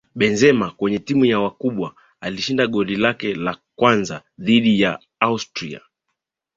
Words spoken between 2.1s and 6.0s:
alishinda goli lake la kwanza dhidi ya Austria